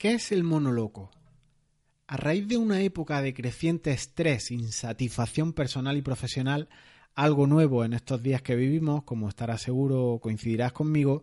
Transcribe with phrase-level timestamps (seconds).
[0.00, 1.10] ¿Qué es el mono loco?
[2.06, 6.70] A raíz de una época de creciente estrés, insatisfacción personal y profesional,
[7.14, 11.20] algo nuevo en estos días que vivimos, como estarás seguro coincidirás conmigo,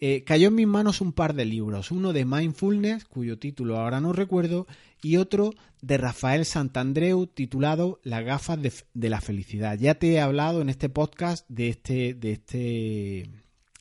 [0.00, 4.00] eh, cayó en mis manos un par de libros, uno de Mindfulness, cuyo título ahora
[4.00, 4.66] no recuerdo,
[5.00, 9.78] y otro de Rafael Santandreu titulado Las gafas de, la felicidad.
[9.78, 13.30] Ya te he hablado en este podcast de este, de este,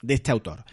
[0.04, 0.66] de este autor.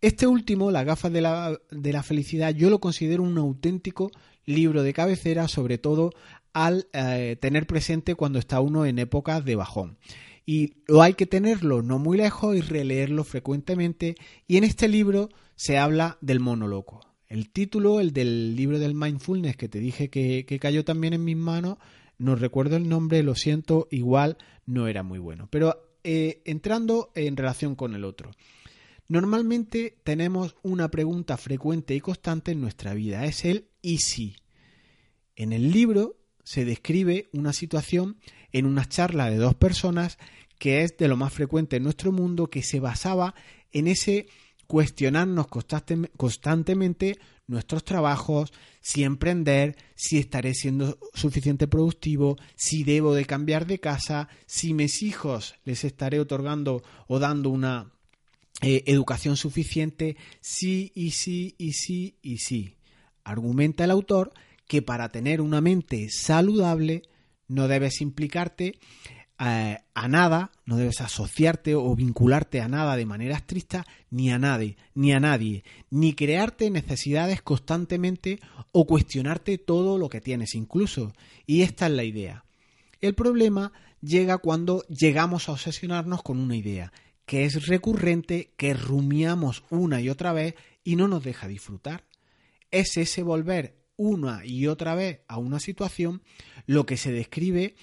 [0.00, 4.10] Este último, Las gafas de la, de la felicidad, yo lo considero un auténtico
[4.44, 6.12] libro de cabecera, sobre todo
[6.52, 9.98] al eh, tener presente cuando está uno en épocas de bajón.
[10.46, 14.14] Y lo hay que tenerlo no muy lejos y releerlo frecuentemente.
[14.46, 17.00] Y en este libro se habla del mono loco.
[17.28, 21.36] El título, el del libro del mindfulness que te dije que, cayó también en mis
[21.36, 21.78] manos,
[22.16, 25.48] no recuerdo el nombre, lo siento, igual no era muy bueno.
[25.50, 28.30] Pero eh, entrando en relación con el otro.
[29.08, 34.36] Normalmente tenemos una pregunta frecuente y constante en nuestra vida, es el ¿y si?
[35.36, 38.18] En el libro se describe una situación
[38.52, 40.18] en una charla de dos personas
[40.58, 43.34] que es de lo más frecuente en nuestro mundo, que se basaba
[43.72, 44.26] en ese
[44.66, 45.46] cuestionarnos
[46.16, 53.78] constantemente nuestros trabajos, si emprender, si estaré siendo suficiente productivo, si debo de cambiar de
[53.78, 57.92] casa, si mis hijos les estaré otorgando o dando una
[58.62, 62.76] eh, educación suficiente, sí y sí y sí y sí.
[63.24, 64.32] Argumenta el autor
[64.66, 67.02] que para tener una mente saludable
[67.48, 68.78] no debes implicarte
[69.38, 74.38] eh, a nada, no debes asociarte o vincularte a nada de manera estricta, ni a
[74.38, 78.40] nadie, ni a nadie, ni crearte necesidades constantemente
[78.72, 81.12] o cuestionarte todo lo que tienes incluso.
[81.46, 82.44] Y esta es la idea.
[83.02, 86.92] El problema llega cuando llegamos a obsesionarnos con una idea
[87.26, 90.54] que es recurrente, que rumiamos una y otra vez
[90.84, 92.04] y no nos deja disfrutar.
[92.70, 96.22] Es ese volver una y otra vez a una situación
[96.66, 97.74] lo que se describe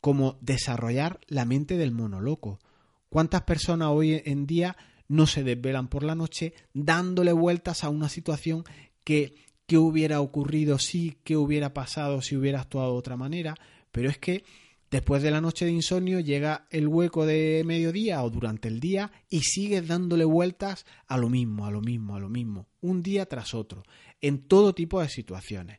[0.00, 2.60] como desarrollar la mente del monoloco.
[3.08, 4.76] ¿Cuántas personas hoy en día
[5.08, 8.64] no se desvelan por la noche dándole vueltas a una situación
[9.02, 9.34] que,
[9.66, 13.54] que hubiera ocurrido si, qué hubiera pasado si hubiera actuado de otra manera?
[13.92, 14.44] Pero es que
[14.90, 19.12] Después de la noche de insomnio llega el hueco de mediodía o durante el día
[19.28, 23.26] y sigues dándole vueltas a lo mismo, a lo mismo, a lo mismo, un día
[23.26, 23.84] tras otro,
[24.20, 25.78] en todo tipo de situaciones.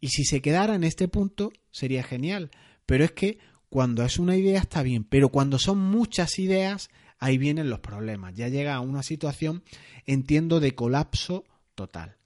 [0.00, 2.50] Y si se quedara en este punto sería genial,
[2.84, 3.38] pero es que
[3.68, 8.34] cuando es una idea está bien, pero cuando son muchas ideas, ahí vienen los problemas.
[8.34, 9.62] Ya llega a una situación,
[10.04, 11.44] entiendo, de colapso
[11.76, 12.16] total.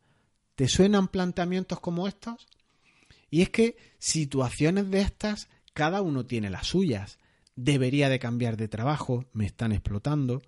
[0.54, 2.46] ¿Te suenan planteamientos como estos?
[3.30, 7.18] Y es que situaciones de estas cada uno tiene las suyas.
[7.54, 10.40] Debería de cambiar de trabajo, me están explotando.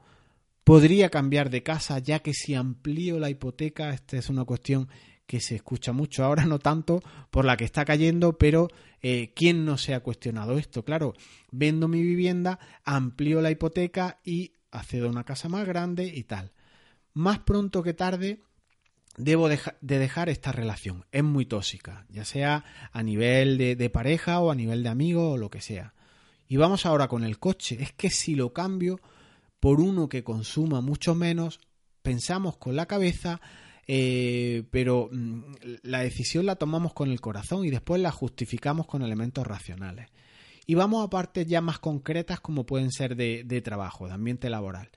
[0.64, 4.88] Podría cambiar de casa, ya que si amplío la hipoteca, esta es una cuestión
[5.26, 8.68] que se escucha mucho ahora, no tanto por la que está cayendo, pero
[9.02, 10.82] eh, ¿quién no se ha cuestionado esto?
[10.82, 11.12] Claro,
[11.50, 16.52] vendo mi vivienda, amplío la hipoteca y accedo a una casa más grande y tal.
[17.12, 18.40] Más pronto que tarde
[19.18, 21.04] debo de dejar esta relación.
[21.12, 25.36] Es muy tóxica, ya sea a nivel de, pareja o a nivel de amigo o
[25.36, 25.94] lo que sea.
[26.48, 27.78] Y vamos ahora con el coche.
[27.80, 29.00] Es que si lo cambio
[29.60, 31.60] por uno que consuma mucho menos,
[32.02, 33.40] pensamos con la cabeza,
[33.86, 35.42] eh, pero mm,
[35.82, 40.08] la decisión la tomamos con el corazón y después la justificamos con elementos racionales.
[40.66, 44.90] Y vamos a partes ya más concretas como pueden ser de trabajo, de ambiente laboral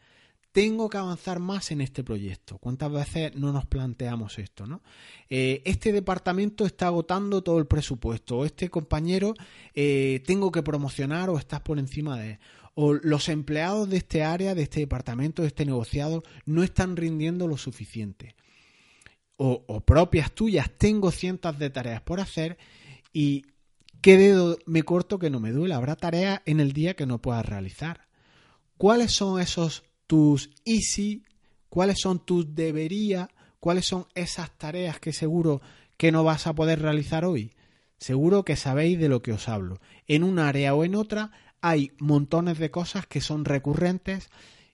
[0.51, 2.57] tengo que avanzar más en este proyecto.
[2.57, 4.67] ¿Cuántas veces no nos planteamos esto?
[4.67, 4.81] ¿no?
[5.29, 9.33] Eh, este departamento está agotando todo el presupuesto, o este compañero
[9.73, 12.39] eh, tengo que promocionar o estás por encima de él.
[12.73, 17.47] O los empleados de este área, de este departamento, de este negociado, no están rindiendo
[17.47, 18.35] lo suficiente.
[19.37, 22.57] O, o propias tuyas, tengo cientos de tareas por hacer
[23.11, 23.45] y
[24.01, 25.73] ¿qué dedo me corto que no me duele?
[25.73, 28.07] Habrá tareas en el día que no puedas realizar.
[28.77, 31.23] ¿Cuáles son esos tus easy,
[31.69, 33.29] cuáles son tus debería,
[33.61, 35.61] cuáles son esas tareas que seguro
[35.95, 37.53] que no vas a poder realizar hoy.
[37.97, 39.79] Seguro que sabéis de lo que os hablo.
[40.07, 41.31] En un área o en otra
[41.61, 44.29] hay montones de cosas que son recurrentes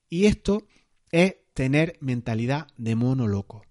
[0.09, 0.63] y esto
[1.11, 3.61] es tener mentalidad de mono loco.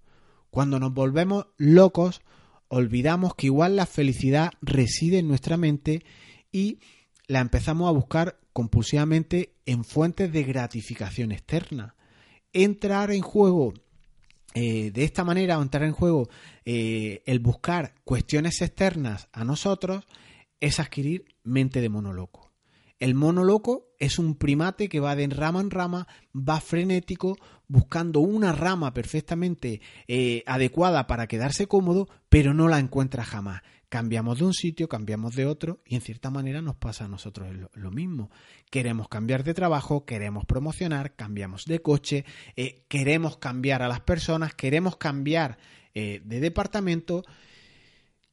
[0.50, 2.20] Cuando nos volvemos locos,
[2.68, 6.04] olvidamos que igual la felicidad reside en nuestra mente
[6.52, 6.78] y
[7.26, 11.94] la empezamos a buscar compulsivamente en fuentes de gratificación externa.
[12.54, 13.74] Entrar en juego
[14.54, 16.30] eh, de esta manera, o entrar en juego
[16.64, 20.06] eh, el buscar cuestiones externas a nosotros,
[20.58, 22.50] es adquirir mente de monoloco.
[22.98, 27.36] El mono loco es un primate que va de rama en rama, va frenético,
[27.68, 33.60] buscando una rama perfectamente eh, adecuada para quedarse cómodo, pero no la encuentra jamás.
[33.88, 37.48] Cambiamos de un sitio, cambiamos de otro y en cierta manera nos pasa a nosotros
[37.72, 38.30] lo, mismo.
[38.70, 42.24] Queremos cambiar de trabajo, queremos promocionar, cambiamos de coche,
[42.56, 45.58] eh, queremos cambiar a las personas, queremos cambiar
[45.94, 47.24] eh, de departamento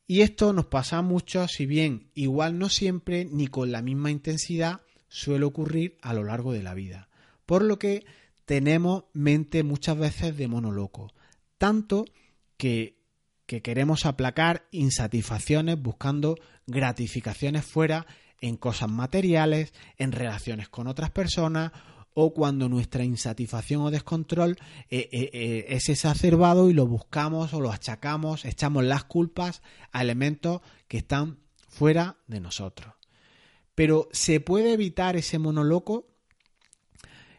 [0.07, 4.11] y esto nos pasa a muchos, si bien igual no siempre ni con la misma
[4.11, 7.09] intensidad suele ocurrir a lo largo de la vida.
[7.45, 8.05] Por lo que
[8.45, 11.13] tenemos mente muchas veces de mono loco.
[11.57, 12.05] Tanto
[12.57, 13.02] que,
[13.53, 18.07] que queremos aplacar insatisfacciones buscando gratificaciones fuera
[18.41, 21.71] en cosas materiales, en relaciones con otras personas
[22.15, 24.57] o cuando nuestra insatisfacción o descontrol
[24.89, 29.61] eh, eh, eh, es exacerbado y lo buscamos o lo achacamos, echamos las culpas
[29.91, 31.37] a elementos que están
[31.69, 32.95] fuera de nosotros.
[33.75, 36.07] Pero ¿se puede evitar ese monoloco?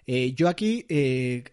[0.06, 0.84] yo aquí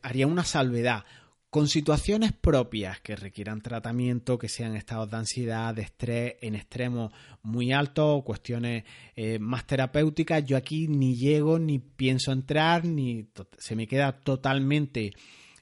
[0.01, 1.05] haría una salvedad
[1.51, 7.11] con situaciones propias que requieran tratamiento, que sean estados de ansiedad, de estrés en extremos
[7.43, 8.85] muy altos cuestiones
[9.17, 13.27] eh, más terapéuticas, yo aquí ni llego, ni pienso entrar, ni
[13.57, 15.11] se me queda totalmente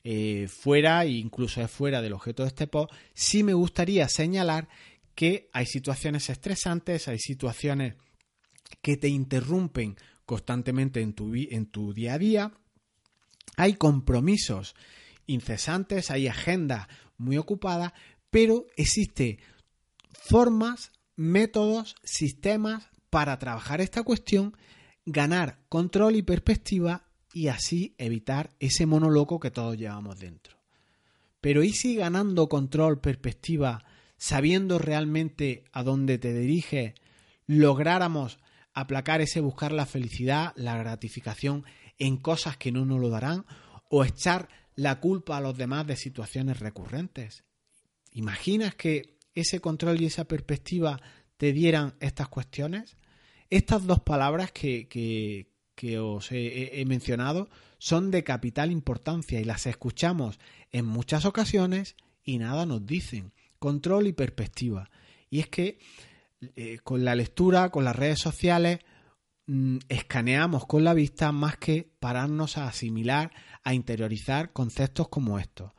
[0.04, 2.94] eh, fuera, e incluso es fuera del objeto de este post.
[3.16, 4.70] Sí me gustaría señalar
[5.16, 7.96] que hay situaciones estresantes, hay situaciones
[8.84, 12.52] que te interrumpen constantemente en tu día a día,
[13.58, 14.76] hay compromisos
[15.30, 17.94] incesantes, hay agenda muy ocupada,
[18.30, 19.40] pero existe
[20.12, 24.56] formas, métodos, sistemas para trabajar esta cuestión,
[25.06, 30.58] ganar control y perspectiva y así evitar ese monoloco que todos llevamos dentro.
[31.42, 33.84] Pero ¿y si ganando control, perspectiva,
[34.18, 36.94] sabiendo realmente a dónde te diriges,
[37.48, 38.40] lográramos
[38.74, 41.64] aplacar ese buscar la felicidad, la gratificación
[41.98, 43.46] en cosas que no nos lo darán
[43.90, 44.50] o echar
[44.80, 47.44] la culpa a los demás de situaciones recurrentes.
[48.14, 51.02] ¿Imaginas que ese control y esa perspectiva
[51.36, 52.96] te dieran estas cuestiones?
[53.50, 54.88] Estas dos palabras que,
[55.76, 60.40] que, os he, he, mencionado son de capital importancia y las escuchamos
[60.72, 63.34] en muchas ocasiones y nada nos dicen.
[63.60, 64.90] Control y perspectiva.
[65.30, 65.78] Y es que
[66.56, 68.80] eh, con la lectura, con las redes sociales,
[69.48, 73.32] mm, escaneamos con la vista más que pararnos a asimilar
[73.64, 75.72] a interiorizar conceptos como estos.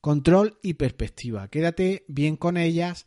[0.00, 1.48] Control y perspectiva.
[1.48, 3.06] Quédate bien con ellas.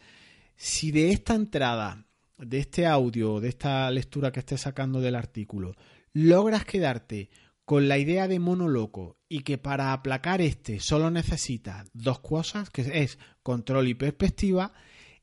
[0.55, 2.05] Si de esta entrada,
[2.37, 5.75] de este audio, de esta lectura que estés sacando del artículo,
[6.13, 7.29] logras quedarte
[7.65, 12.69] con la idea de mono loco y que para aplacar este solo necesitas dos cosas,
[12.71, 14.73] que es control y perspectiva,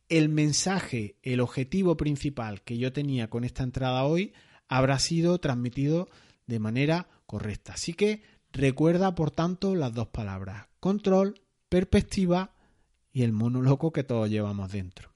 [0.08, 4.32] el mensaje, el objetivo principal que yo tenía con esta entrada hoy
[4.68, 6.08] habrá sido transmitido
[6.46, 7.72] de manera correcta.
[7.72, 8.22] Así que
[8.56, 12.54] Recuerda, por tanto, las dos palabras, control, perspectiva
[13.12, 15.12] y el mono loco que todos llevamos dentro.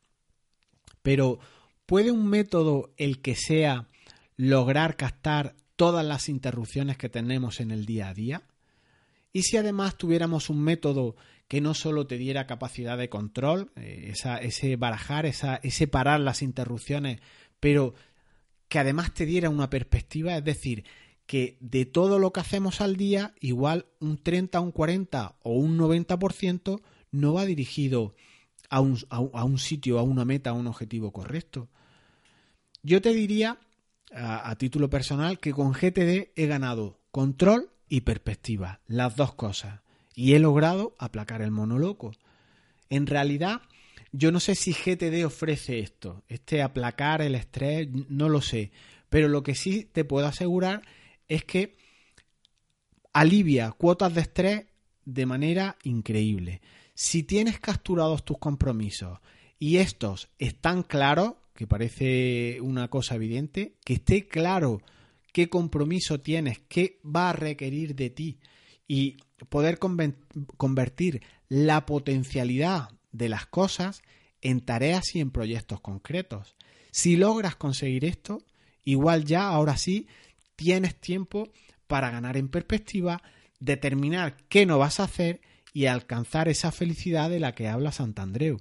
[1.00, 1.38] Pero,
[1.86, 3.88] ¿puede un método, el que sea,
[4.36, 8.42] lograr captar todas las interrupciones que tenemos en el día a día?
[9.32, 11.16] ¿Y si además tuviéramos un método
[11.48, 14.12] que no solo te diera capacidad de control, eh,
[14.42, 17.22] ese barajar, esa, ese parar las interrupciones,
[17.58, 17.94] pero
[18.68, 20.84] que además te diera una perspectiva, es decir,
[21.30, 25.78] que de todo lo que hacemos al día, igual un 30, un 40 o un
[25.78, 26.80] 90%
[27.12, 28.16] no va dirigido
[28.68, 31.68] a un, a un, sitio, a una meta, a un objetivo correcto.
[32.82, 33.60] Yo te diría,
[34.12, 39.82] a, título personal, que con GTD he ganado control y perspectiva, las dos cosas,
[40.16, 42.10] y he logrado aplacar el monoloco.
[42.88, 43.62] En realidad,
[44.10, 48.72] yo no sé si GTD ofrece esto, este aplacar el estrés, no lo sé,
[49.08, 50.82] pero lo que sí te puedo asegurar
[51.30, 51.76] es que
[53.12, 54.66] alivia cuotas de estrés
[55.04, 56.60] de manera increíble.
[56.92, 59.20] Si tienes capturados tus compromisos
[59.58, 64.82] y estos están claros, que parece una cosa evidente, que esté claro
[65.32, 68.40] qué compromiso tienes, qué va a requerir de ti
[68.88, 69.18] y
[69.48, 74.02] poder convertir la potencialidad de las cosas
[74.40, 76.56] en tareas y en proyectos concretos.
[76.90, 78.42] Si logras conseguir esto,
[78.84, 80.08] igual ya ahora sí
[80.60, 81.48] tienes tiempo
[81.86, 83.22] para ganar en perspectiva,
[83.60, 85.40] determinar qué no vas a hacer
[85.72, 88.60] y alcanzar esa felicidad de la que habla Santandreu.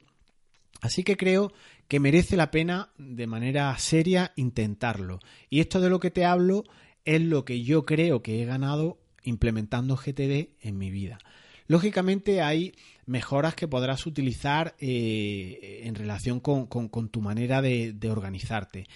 [0.80, 1.52] Así que creo
[1.90, 5.20] que merece la pena de manera seria intentarlo.
[5.50, 6.64] Y esto de lo que te hablo
[7.04, 11.18] es lo que yo creo que he ganado implementando GTD en mi vida.
[11.68, 12.76] Lógicamente hay
[13.08, 16.70] mejoras que podrás utilizar eh, en relación con,
[17.10, 18.88] tu manera de organizarte.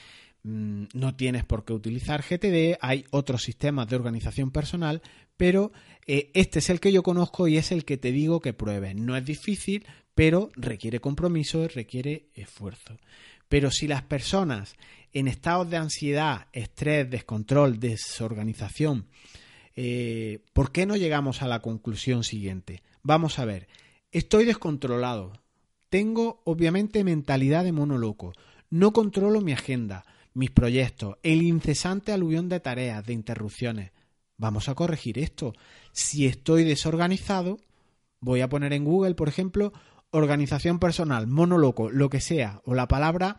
[0.43, 5.01] Mm, no tienes por qué utilizar GTD, hay otros sistemas de organización personal,
[5.37, 5.71] pero
[6.05, 8.95] eh, este es el que yo conozco y es el que te digo que pruebes.
[8.95, 9.85] No es difícil,
[10.15, 12.97] pero requiere compromiso, requiere esfuerzo.
[13.49, 14.75] Pero si las personas
[15.11, 19.07] en estados de ansiedad, estrés, descontrol, desorganización,
[19.75, 22.83] eh, ¿por qué no llegamos a la conclusión siguiente?
[23.01, 23.67] Vamos a ver,
[24.11, 25.33] estoy descontrolado,
[25.89, 28.33] tengo obviamente mentalidad de mono loco,
[28.69, 33.91] no controlo mi agenda, mis proyectos, el incesante aluvión de tareas, de interrupciones.
[34.37, 35.53] Vamos a corregir esto.
[35.91, 37.59] Si estoy desorganizado,
[38.19, 39.73] voy a poner en Google, por ejemplo,
[40.11, 43.37] organización personal, mono loco, lo que sea, o la palabra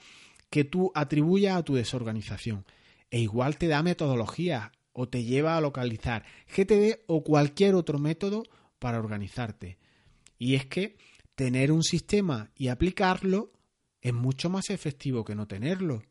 [0.51, 2.65] que tú atribuyas a tu desorganización.
[3.11, 8.45] E igual te da metodología o te lleva a localizar GTD o cualquier otro método
[8.79, 9.79] para organizarte.
[10.39, 10.97] Y es que
[11.35, 13.51] tener un sistema y aplicarlo
[14.01, 16.05] es mucho más efectivo que no tenerlo.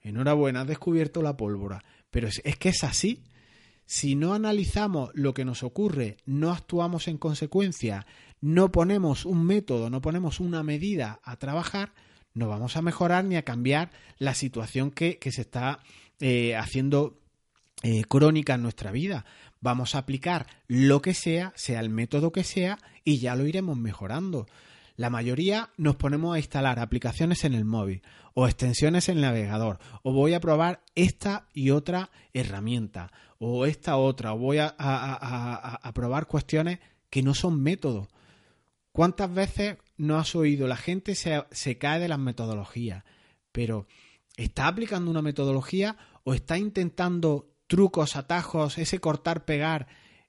[0.00, 1.84] Enhorabuena, has descubierto la pólvora.
[2.10, 3.22] Pero es, que es así.
[3.86, 8.06] Si no analizamos lo que nos ocurre, no actuamos en consecuencia,
[8.40, 11.94] no ponemos un método, no ponemos una medida a trabajar,
[12.34, 15.80] no vamos a mejorar ni a cambiar la situación que, se está
[16.20, 17.18] eh, haciendo
[17.82, 19.24] eh, crónica en nuestra vida.
[19.60, 23.78] Vamos a aplicar lo que sea, sea el método que sea, y ya lo iremos
[23.78, 24.46] mejorando.
[24.98, 28.02] La mayoría nos ponemos a instalar aplicaciones en el móvil
[28.34, 33.96] o extensiones en el navegador o voy a probar esta y otra herramienta o esta
[33.96, 38.08] otra o voy a, a probar cuestiones que no son métodos.
[38.90, 40.66] ¿Cuántas veces no has oído?
[40.66, 43.04] La gente se, cae de las metodologías,
[43.52, 43.86] pero
[44.36, 49.86] ¿está aplicando una metodología o está intentando trucos, atajos, ese cortar, pegar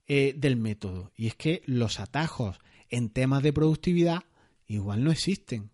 [0.07, 1.11] eh, del método?
[1.15, 2.59] Y es que los atajos
[2.89, 4.23] en temas de productividad
[4.69, 5.69] igual no existen.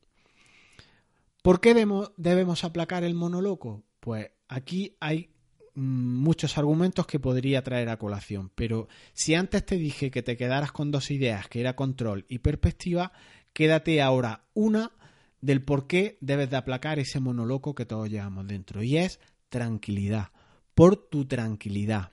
[1.43, 3.83] ¿Por qué debemos, aplacar el monoloco?
[3.99, 5.29] Pues aquí hay
[5.75, 10.37] Mm, muchos argumentos que podría traer a colación, pero si antes te dije que te
[10.37, 13.11] quedaras con dos ideas, que era control y perspectiva,
[13.51, 14.93] quédate ahora una
[15.41, 20.29] del por qué debes de aplacar ese monoloco que todos llevamos dentro, y es tranquilidad,
[20.75, 22.11] por tu tranquilidad,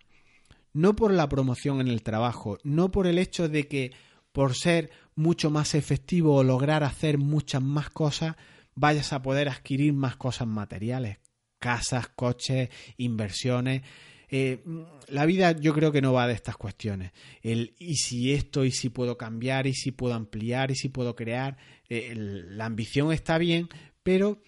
[0.72, 3.92] no por la promoción en el trabajo, no por el hecho de que
[4.32, 8.36] por ser mucho más efectivo o lograr hacer muchas más cosas,
[8.74, 11.18] vayas a poder adquirir más cosas materiales
[11.62, 13.82] casas, coches, inversiones.
[14.28, 14.62] Eh,
[15.08, 17.12] la vida yo creo que no va de estas cuestiones.
[17.40, 21.14] El y si esto, y si puedo cambiar, y si puedo ampliar, y si puedo
[21.14, 21.56] crear.
[21.88, 23.68] Eh, la ambición está bien,
[24.02, 24.42] pero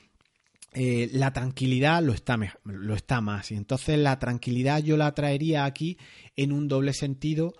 [0.74, 3.50] eh, la tranquilidad lo está, lo está más.
[3.50, 5.98] Y entonces la tranquilidad yo la traería aquí
[6.36, 7.54] en un doble sentido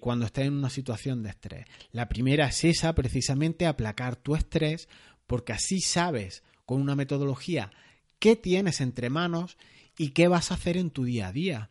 [0.00, 1.66] cuando estés en una situación de estrés.
[1.92, 4.88] La primera es esa, precisamente aplacar tu estrés,
[5.28, 7.70] porque así sabes con una metodología
[8.18, 9.56] qué tienes entre manos
[9.98, 11.70] y qué vas a hacer en tu día a día.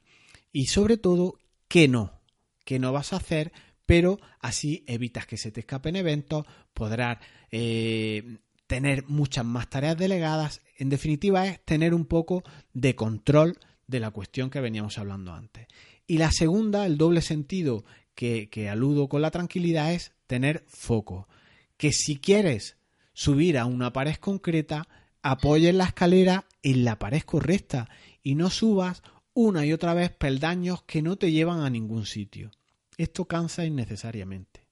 [0.52, 2.20] Y sobre todo, qué no,
[2.66, 3.52] qué no vas a hacer,
[3.86, 7.20] pero así evitas que se te escapen eventos, podrás
[7.52, 8.40] eh,
[8.72, 10.62] tener muchas más tareas delegadas.
[10.78, 12.42] En definitiva, es tener un poco
[12.74, 15.68] de control de la cuestión que veníamos hablando antes.
[16.08, 17.84] Y la segunda, el doble sentido
[18.16, 21.28] que, que aludo con la tranquilidad es tener foco.
[21.76, 22.78] Que si quieres
[23.12, 24.88] subir a una pared concreta,
[25.22, 27.90] apoyes la escalera en la pared correcta
[28.24, 32.52] y no subas una y otra vez peldaños que no te llevan a ningún sitio.
[32.96, 34.66] Esto cansa innecesariamente.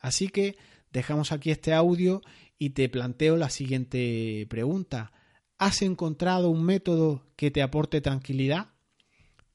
[0.00, 0.56] Así que
[0.90, 2.22] dejamos aquí este audio
[2.58, 5.12] y te planteo la siguiente pregunta.
[5.58, 8.68] ¿Has encontrado un método que te aporte tranquilidad?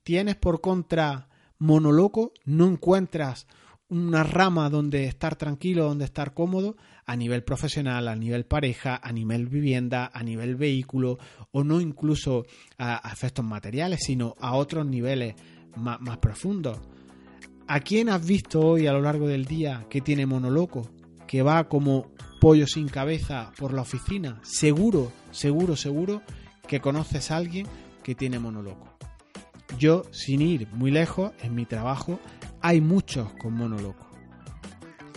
[0.03, 2.33] ¿Tienes por contra monoloco?
[2.45, 3.47] ¿No encuentras
[3.91, 9.11] una rama donde estar tranquilo, donde estar cómodo a nivel profesional, a nivel pareja, a
[9.11, 11.17] nivel vivienda, a nivel vehículo
[11.51, 12.45] o no incluso
[12.77, 15.35] a, efectos materiales, sino a otros niveles
[15.75, 16.79] más, más, profundos.
[17.67, 20.89] ¿A quién has visto hoy a lo largo del día que tiene monoloco?
[21.27, 24.39] Que va como pollo sin cabeza por la oficina.
[24.41, 26.23] Seguro, seguro, seguro
[26.67, 27.67] que conoces a alguien
[28.03, 28.97] que tiene monoloco.
[29.77, 32.19] Yo, sin ir muy lejos, en mi trabajo
[32.59, 34.07] hay muchos con mono loco.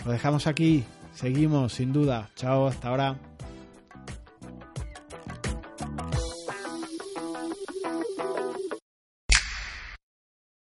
[0.05, 2.29] Lo dejamos aquí, seguimos sin duda.
[2.35, 3.34] Chao, hasta ahora.